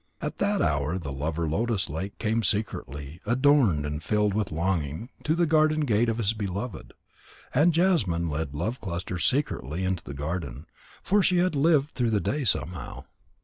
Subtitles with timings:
[0.19, 5.35] At that hour the lover Lotus lake came secretly, adorned and filled with longing, to
[5.35, 6.95] the garden gate of his beloved.
[7.53, 10.65] And Jasmine led Love cluster secretly into the garden,
[11.03, 13.03] for she had lived through the day somehow.